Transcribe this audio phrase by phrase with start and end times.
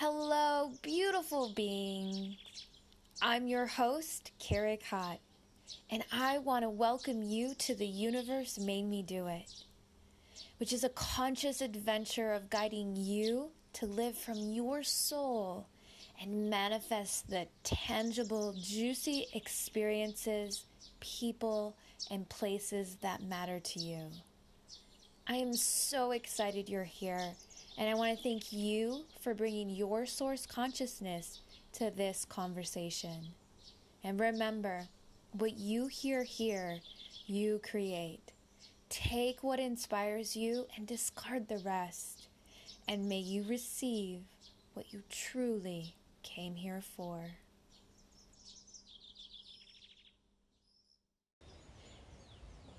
[0.00, 2.36] Hello, beautiful beings.
[3.20, 5.18] I'm your host, Kerry Kott,
[5.90, 9.52] and I want to welcome you to The Universe Made Me Do It,
[10.58, 15.66] which is a conscious adventure of guiding you to live from your soul
[16.22, 20.64] and manifest the tangible, juicy experiences,
[21.00, 21.74] people,
[22.08, 24.12] and places that matter to you.
[25.26, 27.32] I am so excited you're here,
[27.78, 31.42] and I want to thank you for bringing your source consciousness
[31.74, 33.28] to this conversation.
[34.02, 34.88] And remember,
[35.30, 36.80] what you hear here,
[37.26, 38.32] you create.
[38.88, 42.26] Take what inspires you and discard the rest.
[42.88, 44.22] And may you receive
[44.74, 47.26] what you truly came here for.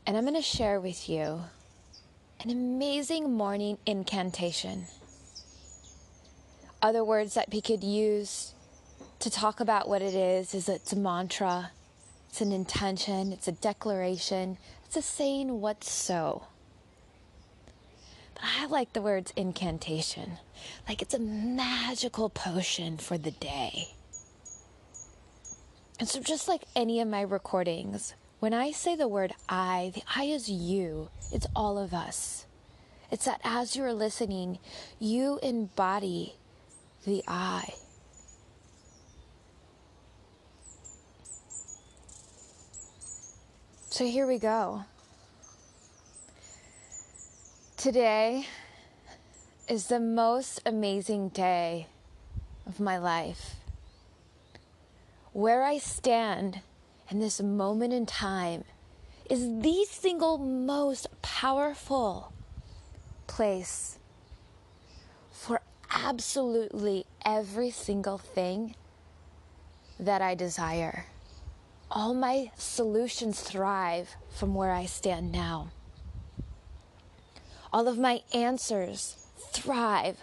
[0.05, 1.43] And I'm going to share with you
[2.41, 4.85] an amazing morning incantation.
[6.81, 8.53] Other words that we could use
[9.19, 11.71] to talk about what it is is it's a mantra,
[12.29, 16.43] it's an intention, it's a declaration, it's a saying what's so.
[18.35, 20.37] But I like the words incantation,
[20.87, 23.89] like it's a magical potion for the day.
[25.99, 30.03] And so, just like any of my recordings, when I say the word I, the
[30.15, 32.45] I is you, it's all of us.
[33.11, 34.59] It's that as you're listening,
[34.99, 36.35] you embody
[37.05, 37.73] the I.
[43.89, 44.85] So here we go.
[47.75, 48.45] Today
[49.67, 51.87] is the most amazing day
[52.65, 53.55] of my life.
[55.33, 56.61] Where I stand
[57.09, 58.63] in this moment in time
[59.29, 62.31] is the single most powerful
[63.27, 63.97] place
[65.31, 68.75] for absolutely every single thing
[69.99, 71.05] that I desire.
[71.91, 75.69] All my solutions thrive from where I stand now.
[77.73, 79.15] All of my answers
[79.51, 80.17] thrive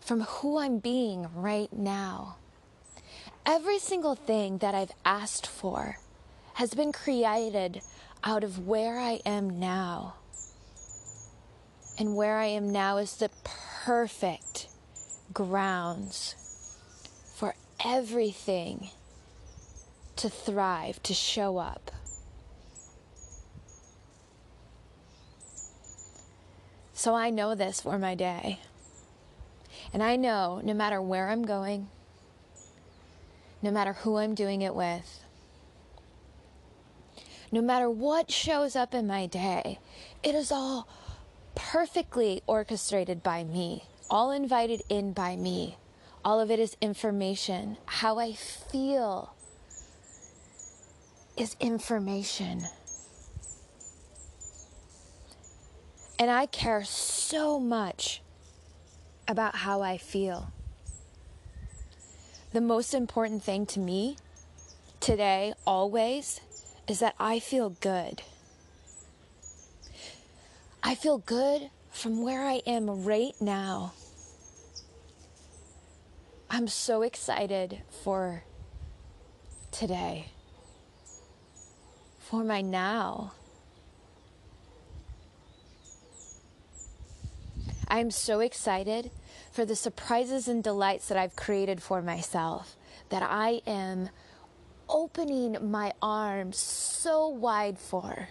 [0.00, 2.36] from who I'm being right now.
[3.52, 5.98] Every single thing that I've asked for
[6.54, 7.80] has been created
[8.22, 10.14] out of where I am now.
[11.98, 13.28] And where I am now is the
[13.84, 14.68] perfect
[15.34, 16.36] grounds
[17.34, 18.90] for everything
[20.14, 21.90] to thrive, to show up.
[26.92, 28.60] So I know this for my day.
[29.92, 31.88] And I know no matter where I'm going,
[33.62, 35.24] no matter who I'm doing it with,
[37.52, 39.78] no matter what shows up in my day,
[40.22, 40.88] it is all
[41.54, 45.76] perfectly orchestrated by me, all invited in by me.
[46.24, 47.76] All of it is information.
[47.86, 49.34] How I feel
[51.36, 52.66] is information.
[56.18, 58.20] And I care so much
[59.26, 60.52] about how I feel.
[62.52, 64.16] The most important thing to me
[64.98, 66.40] today, always,
[66.88, 68.22] is that I feel good.
[70.82, 73.92] I feel good from where I am right now.
[76.50, 78.42] I'm so excited for
[79.70, 80.26] today,
[82.18, 83.32] for my now.
[87.86, 89.12] I'm so excited
[89.52, 92.76] for the surprises and delights that I've created for myself,
[93.08, 94.10] that I am
[94.88, 98.28] opening my arms so wide for.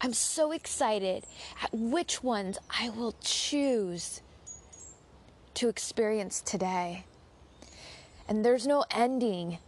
[0.00, 1.24] I'm so excited
[1.62, 4.20] at which ones I will choose
[5.54, 7.04] to experience today.
[8.28, 9.58] And there's no ending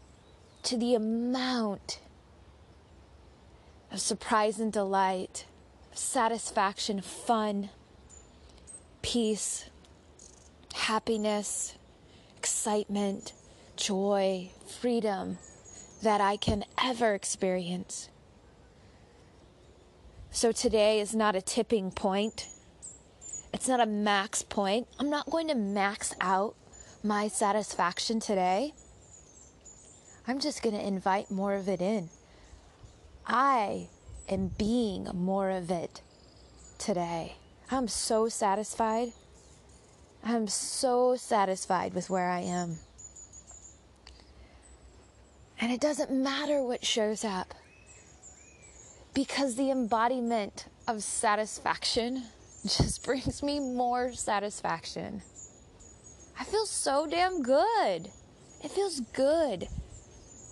[0.65, 2.01] to the amount
[3.93, 5.47] of surprise and delight,
[5.93, 7.71] satisfaction, fun,
[9.01, 9.71] peace,
[10.87, 11.75] happiness,
[12.37, 13.33] excitement,
[13.75, 14.49] joy,
[14.81, 15.37] freedom
[16.01, 18.09] that I can ever experience.
[20.31, 22.47] So today is not a tipping point.
[23.53, 24.87] It's not a max point.
[25.01, 26.55] I'm not going to max out
[27.03, 28.73] my satisfaction today.
[30.29, 32.11] I'm just going to invite more of it in.
[33.27, 33.89] I
[34.29, 36.01] am being more of it
[36.79, 37.35] today.
[37.73, 39.09] I'm so satisfied.
[40.29, 42.79] I'm so satisfied with where I am.
[45.61, 47.55] And it doesn't matter what shows up
[49.15, 52.25] because the embodiment of satisfaction
[52.65, 55.23] just brings me more satisfaction.
[56.39, 58.11] I feel so damn good.
[58.65, 59.69] It feels good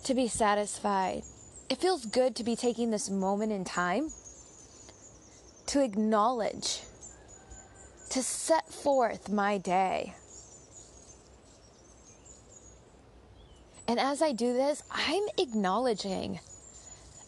[0.05, 1.23] to be satisfied.
[1.69, 4.09] It feels good to be taking this moment in time
[5.67, 6.79] to acknowledge,
[8.09, 10.13] to set forth my day.
[13.87, 16.39] And as I do this, I'm acknowledging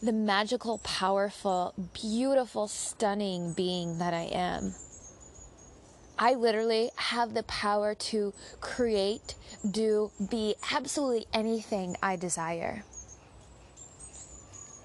[0.02, 4.74] the magical, powerful, beautiful, stunning being that I am.
[6.18, 9.34] I literally have the power to create,
[9.68, 12.84] do, be absolutely anything I desire.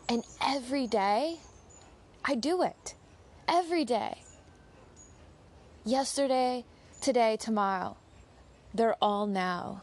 [0.08, 1.40] And every day,
[2.24, 2.94] I do it.
[3.48, 4.22] Every day.
[5.86, 6.64] Yesterday,
[7.02, 7.98] today, tomorrow.
[8.74, 9.82] They're all now.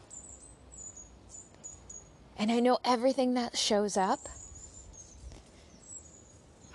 [2.37, 4.19] And I know everything that shows up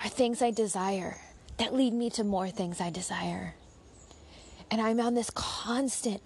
[0.05, 1.17] are things I desire
[1.56, 3.55] that lead me to more things I desire.
[4.70, 6.23] And I'm on this constant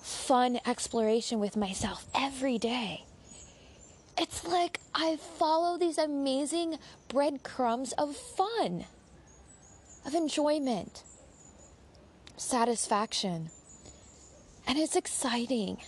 [0.00, 3.04] fun exploration with myself every day.
[4.16, 8.84] It's like I follow these amazing breadcrumbs of fun,
[10.06, 11.02] of enjoyment,
[12.38, 13.50] satisfaction.
[14.66, 15.78] And it's exciting.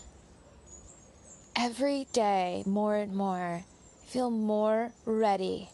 [1.55, 5.71] Every day, more and more, I feel more ready.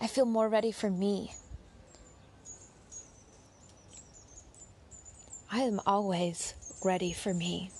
[0.00, 1.32] I feel more ready for me.
[5.50, 6.54] I am always
[6.84, 7.70] ready for me.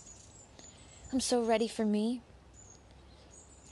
[1.13, 2.23] I'm so ready for me.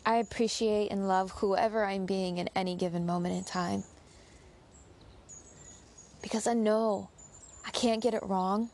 [0.04, 3.84] I appreciate and love whoever I'm being in any given moment in time.
[6.26, 7.08] Because I know
[7.64, 8.70] I can't get it wrong.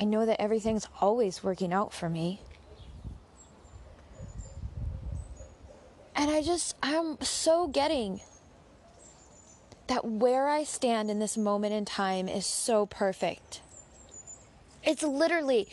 [0.00, 2.40] I know that everything's always working out for me.
[6.14, 8.22] And I just, I'm so getting
[9.88, 13.60] that where I stand in this moment in time is so perfect.
[14.82, 15.68] It's literally,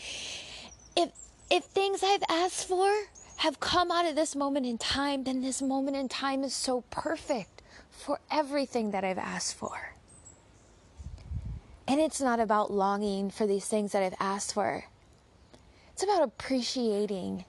[0.97, 1.11] if
[1.49, 2.91] if things I've asked for
[3.37, 6.81] have come out of this moment in time, then this moment in time is so
[6.89, 7.53] perfect
[7.89, 9.93] for everything that I've asked for.
[11.87, 14.85] And it's not about longing for these things that I've asked for.
[15.91, 17.45] It's about appreciating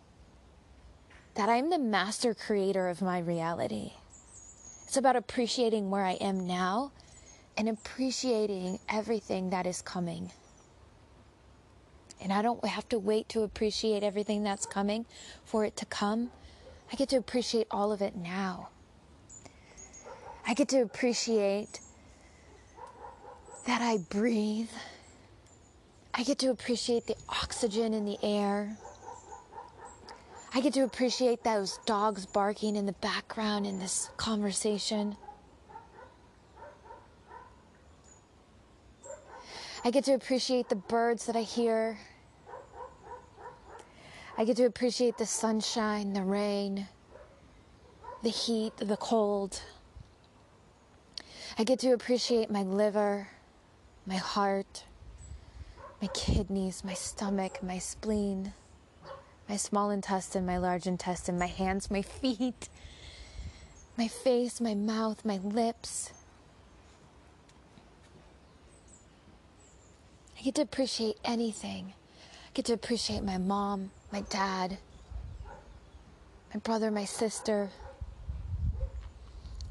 [1.34, 3.92] that I'm the master creator of my reality.
[4.86, 6.92] It's about appreciating where I am now
[7.56, 10.30] and appreciating everything that is coming.
[12.20, 15.06] And I don't have to wait to appreciate everything that's coming
[15.44, 16.30] for it to come.
[16.92, 18.68] I get to appreciate all of it now.
[20.46, 21.80] I get to appreciate
[23.66, 24.70] that I breathe.
[26.12, 28.76] I get to appreciate the oxygen in the air.
[30.52, 35.16] I get to appreciate those dogs barking in the background in this conversation.
[39.82, 41.98] I get to appreciate the birds that I hear.
[44.36, 46.86] I get to appreciate the sunshine, the rain,
[48.22, 49.60] the heat, the cold.
[51.56, 53.28] I get to appreciate my liver,
[54.06, 54.82] my heart,
[56.02, 58.52] my kidneys, my stomach, my spleen,
[59.48, 62.68] my small intestine, my large intestine, my hands, my feet,
[63.96, 66.12] my face, my mouth, my lips.
[70.36, 71.94] I get to appreciate anything.
[72.46, 74.78] I get to appreciate my mom, my dad,
[76.52, 77.70] my brother, my sister,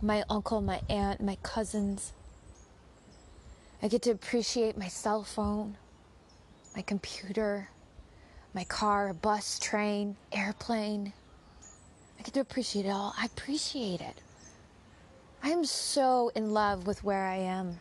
[0.03, 2.11] my uncle, my aunt, my cousins.
[3.81, 5.77] I get to appreciate my cell phone,
[6.75, 7.69] my computer,
[8.53, 11.13] my car, bus, train, airplane.
[12.19, 13.13] I get to appreciate it all.
[13.17, 14.21] I appreciate it.
[15.41, 17.79] I am so in love with where I am,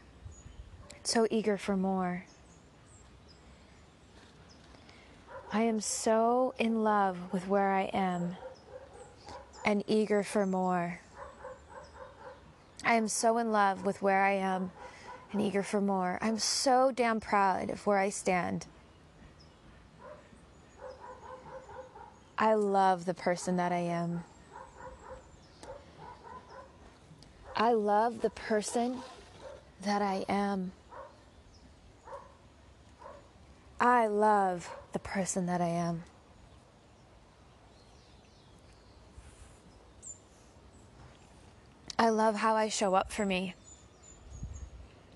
[1.02, 2.25] so eager for more.
[5.52, 8.37] I am so in love with where I am
[9.64, 11.00] and eager for more.
[12.85, 14.71] I am so in love with where I am
[15.33, 16.19] and eager for more.
[16.21, 18.67] I'm so damn proud of where I stand.
[22.37, 24.25] I love the person that I am.
[27.55, 28.99] I love the person
[29.83, 30.73] that I am.
[33.81, 36.03] I love the person that I am.
[42.02, 43.54] I love how I show up for me.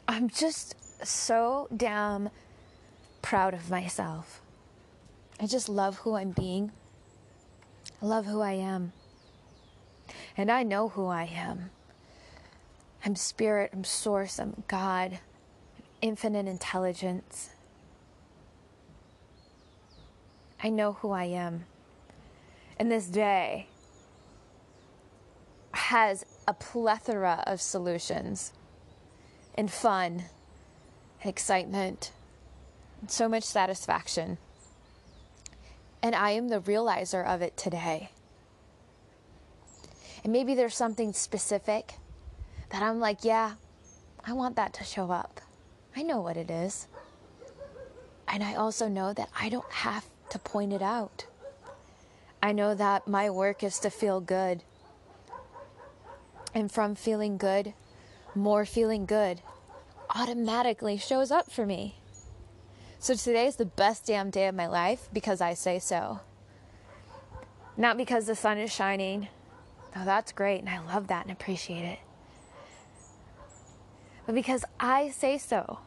[0.07, 2.31] I'm just so damn
[3.23, 4.41] proud of myself.
[5.41, 6.71] I just love who I'm being.
[8.01, 8.93] I love who I am.
[10.37, 11.71] And I know who I am.
[13.05, 15.19] I'm spirit, I'm source, I'm God,
[16.01, 17.51] infinite intelligence.
[20.63, 21.65] I know who I am.
[22.79, 23.67] And this day
[25.73, 28.53] has a plethora of solutions
[29.55, 30.25] and fun
[31.25, 32.13] excitement
[33.01, 34.39] and so much satisfaction.
[36.03, 38.11] And I am the realizer of it today.
[40.23, 41.95] And maybe there's something specific
[42.71, 43.55] that I'm like, yeah,
[44.25, 45.41] I want that to show up.
[45.97, 46.89] I know what it is.
[48.29, 51.27] And I also know that I don't have to point it out.
[52.43, 54.63] I know that my work is to feel good.
[56.57, 57.75] And from feeling good,
[58.35, 59.43] more feeling good
[60.09, 61.97] automatically shows up for me.
[62.99, 66.21] So today is the best damn day of my life because I say so.
[67.77, 69.29] Not because the sun is shining.
[69.95, 71.99] Though that's great and I love that and appreciate it.
[74.25, 75.81] But because I say so.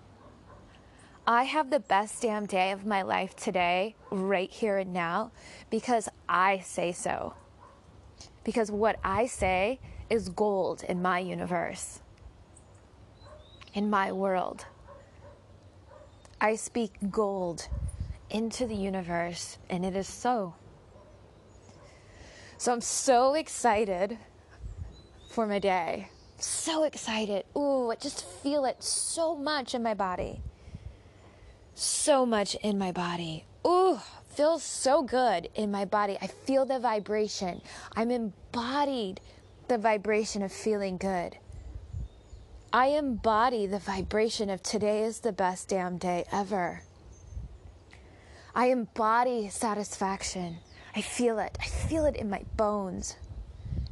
[1.26, 5.32] I have the best damn day of my life today, right here and now,
[5.72, 7.34] because I say so.
[8.44, 12.00] Because what I say is gold in my universe,
[13.74, 14.66] in my world.
[16.42, 17.68] I speak gold
[18.30, 20.56] into the universe, and it is so.
[22.58, 24.18] So I'm so excited
[25.32, 26.10] for my day.
[26.38, 27.46] So excited.
[27.58, 30.42] Ooh, I just feel it so much in my body
[31.80, 33.46] so much in my body.
[33.66, 34.00] Ooh,
[34.36, 36.18] feels so good in my body.
[36.22, 37.62] I feel the vibration.
[37.96, 39.22] I'm embodied
[39.70, 41.38] the vibration of feeling good.
[42.74, 46.82] I embody the vibration of today is the best damn day ever.
[48.56, 50.58] I embody satisfaction.
[50.96, 51.56] I feel it.
[51.62, 53.16] I feel it in my bones.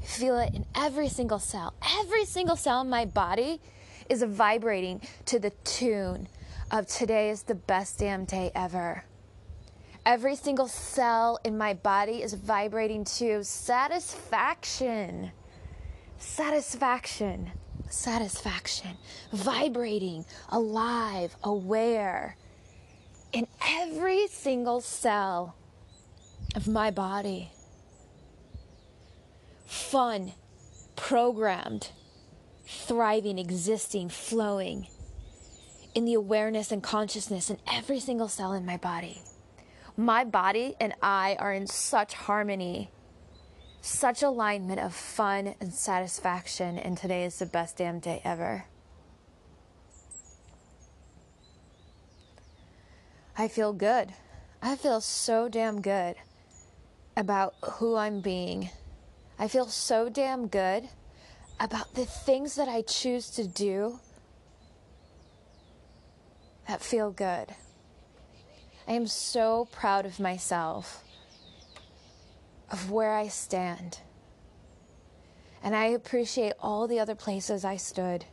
[0.02, 1.76] I feel it in every single cell.
[2.00, 3.62] Every single cell in my body
[4.10, 6.28] is vibrating to the tune
[6.72, 9.04] of today is the best damn day ever.
[10.08, 15.32] Every single cell in my body is vibrating to satisfaction.
[16.20, 17.52] Satisfaction.
[17.90, 18.98] Satisfaction.
[19.32, 22.36] Vibrating, alive, aware.
[23.32, 25.56] In every single cell
[26.56, 27.52] of my body.
[29.66, 30.34] Fun,
[30.96, 31.90] programmed,
[32.66, 34.88] thriving, existing, flowing
[35.94, 39.22] in the awareness and consciousness in every single cell in my body.
[39.96, 42.92] My body and I are in such harmony,
[43.82, 48.66] such alignment of fun and satisfaction, and today is the best damn day ever.
[53.38, 54.14] I feel good.
[54.62, 56.16] I feel so damn good
[57.16, 58.70] about who I'm being.
[59.38, 60.90] I feel so damn good
[61.60, 64.00] about the things that I choose to do
[66.68, 67.54] that feel good.
[68.88, 71.04] I am so proud of myself,
[72.72, 74.00] of where I stand.
[75.64, 78.26] And I appreciate all the other places I stood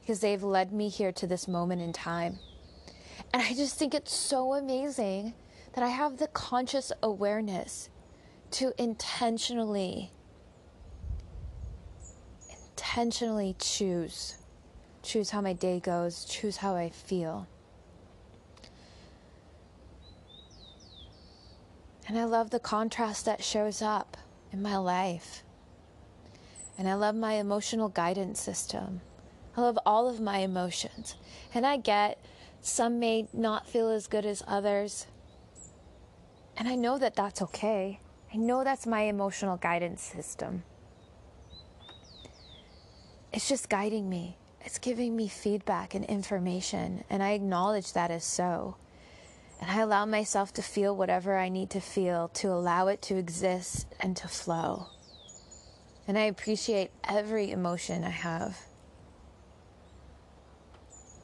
[0.00, 2.38] because they've led me here to this moment in time.
[3.32, 5.34] And I just think it's so amazing
[5.74, 7.90] that I have the conscious awareness
[8.52, 10.12] to intentionally
[12.50, 14.36] intentionally choose
[15.06, 17.46] choose how my day goes, choose how I feel.
[22.06, 24.16] And I love the contrast that shows up
[24.52, 25.42] in my life.
[26.78, 29.00] And I love my emotional guidance system.
[29.56, 31.16] I love all of my emotions.
[31.52, 32.18] And I get
[32.60, 35.06] some may not feel as good as others.
[36.56, 38.00] And I know that that's okay.
[38.32, 40.62] I know that's my emotional guidance system.
[43.32, 47.04] It's just guiding me, it's giving me feedback and information.
[47.10, 48.76] And I acknowledge that as so.
[49.60, 53.16] And I allow myself to feel whatever I need to feel to allow it to
[53.16, 54.88] exist and to flow.
[56.06, 58.58] And I appreciate every emotion I have.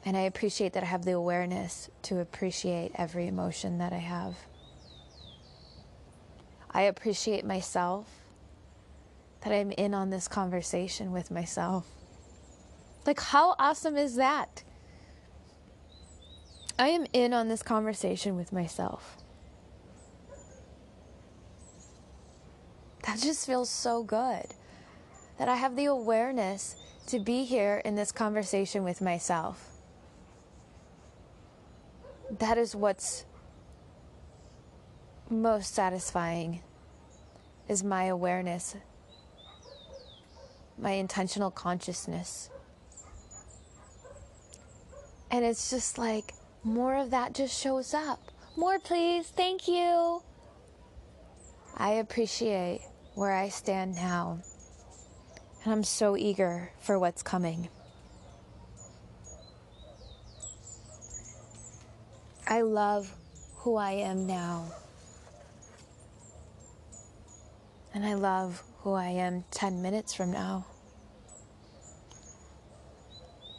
[0.05, 4.35] And I appreciate that I have the awareness to appreciate every emotion that I have.
[6.69, 8.07] I appreciate myself,
[9.41, 11.85] that I'm in on this conversation with myself.
[13.05, 14.63] Like, how awesome is that?
[16.77, 19.17] I am in on this conversation with myself.
[23.05, 24.45] That just feels so good.
[25.37, 26.75] That I have the awareness
[27.07, 29.69] to be here in this conversation with myself.
[32.39, 33.25] That is what's
[35.29, 36.61] most satisfying
[37.67, 38.75] is my awareness,
[40.77, 42.49] my intentional consciousness.
[45.29, 46.33] And it's just like
[46.63, 48.19] more of that just shows up.
[48.55, 49.27] More, please.
[49.27, 50.21] Thank you.
[51.75, 52.81] I appreciate
[53.15, 54.39] where I stand now,
[55.63, 57.69] and I'm so eager for what's coming.
[62.47, 63.11] I love
[63.57, 64.71] who I am now.
[67.93, 70.65] And I love who I am 10 minutes from now.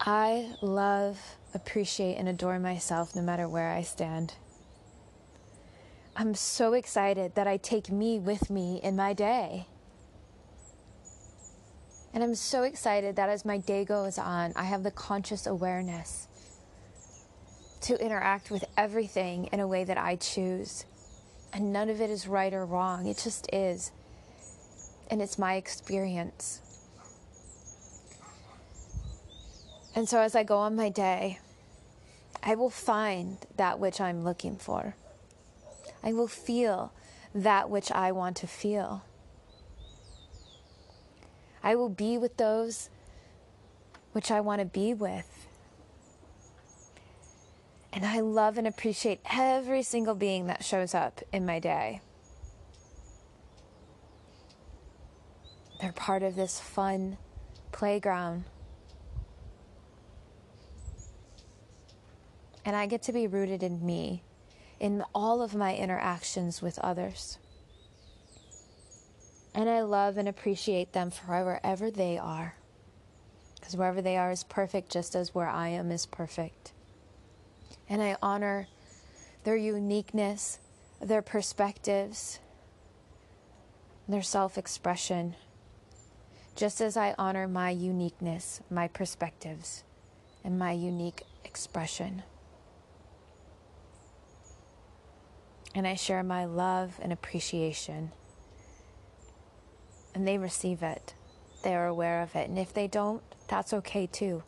[0.06, 1.18] I love,
[1.54, 4.34] appreciate, and adore myself no matter where I stand.
[6.14, 9.66] I'm so excited that I take me with me in my day.
[12.12, 16.28] And I'm so excited that as my day goes on, I have the conscious awareness
[17.80, 20.84] to interact with everything in a way that I choose.
[21.50, 23.90] And none of it is right or wrong, it just is.
[25.10, 26.60] And it's my experience.
[29.94, 31.38] And so as I go on my day,
[32.42, 34.96] I will find that which I'm looking for.
[36.02, 36.92] I will feel
[37.34, 39.04] that which I want to feel.
[41.62, 42.90] I will be with those
[44.12, 45.46] which I want to be with.
[47.92, 52.00] And I love and appreciate every single being that shows up in my day.
[55.80, 57.18] They're part of this fun
[57.72, 58.44] playground.
[62.64, 64.22] And I get to be rooted in me,
[64.80, 67.38] in all of my interactions with others.
[69.54, 72.56] And I love and appreciate them for wherever they are.
[73.54, 76.72] Because wherever they are is perfect, just as where I am is perfect
[77.88, 78.68] and I honor
[79.44, 80.58] their uniqueness,
[81.00, 82.38] their perspectives,
[84.08, 85.36] their self expression,
[86.56, 89.84] just as I honor my uniqueness, my perspectives,
[90.42, 92.22] and my unique expression.
[95.74, 98.12] And I share my love and appreciation.
[100.14, 101.14] And they receive it.
[101.62, 102.48] They are aware of it.
[102.48, 104.44] And if they don't, that's okay too.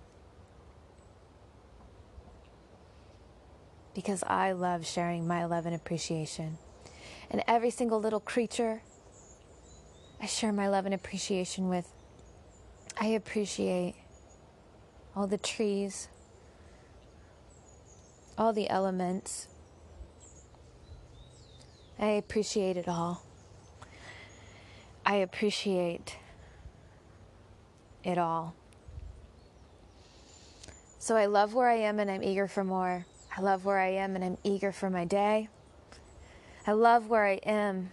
[3.96, 6.58] because I love sharing my love and appreciation.
[7.30, 8.82] And every single little creature
[10.20, 11.90] I share my love and appreciation with.
[13.00, 13.94] I appreciate
[15.14, 16.08] all the trees,
[18.36, 19.48] all the elements.
[21.98, 23.22] I appreciate it all.
[25.04, 26.16] I appreciate
[28.04, 28.54] it all.
[30.98, 33.06] So I love where I am and I'm eager for more.
[33.36, 35.48] I love where I am and I'm eager for my day.
[36.66, 37.92] I love where I am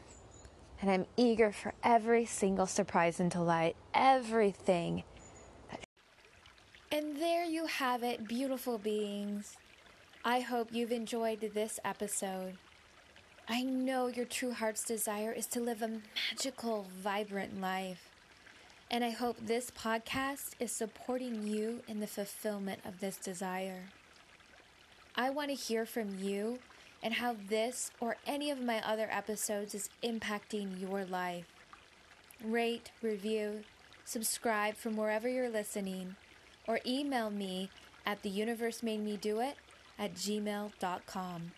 [0.81, 5.03] and I'm eager for every single surprise and delight, everything.
[6.91, 9.55] And there you have it, beautiful beings.
[10.25, 12.57] I hope you've enjoyed this episode.
[13.47, 15.99] I know your true heart's desire is to live a
[16.31, 18.09] magical, vibrant life.
[18.89, 23.89] And I hope this podcast is supporting you in the fulfillment of this desire.
[25.15, 26.59] I want to hear from you
[27.01, 31.47] and how this or any of my other episodes is impacting your life.
[32.41, 33.63] Rate, review,
[34.05, 36.15] subscribe from wherever you're listening,
[36.65, 37.69] or email me
[38.05, 39.53] at theuniversemade
[39.99, 41.51] at gmail.com.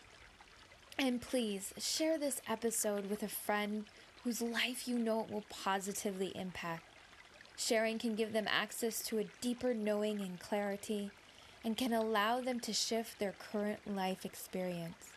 [0.98, 3.86] And please share this episode with a friend
[4.24, 6.84] whose life you know it will positively impact.
[7.58, 11.12] Sharing can give them access to a deeper knowing and clarity
[11.64, 15.12] and can allow them to shift their current life experience.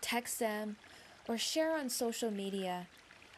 [0.00, 0.76] Text them
[1.28, 2.86] or share on social media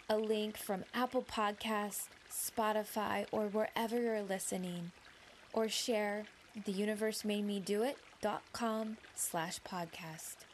[0.08, 4.90] a link from Apple Podcasts, Spotify, or wherever you're listening,
[5.52, 6.24] or share
[6.64, 10.49] the universe made me do it.com slash podcast.